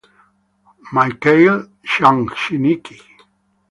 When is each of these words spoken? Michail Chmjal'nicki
Michail 0.93 1.69
Chmjal'nicki 1.85 2.97